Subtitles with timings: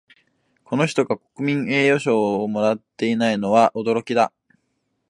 [0.65, 4.33] この人が国民栄誉賞をもらっていないのは驚きだ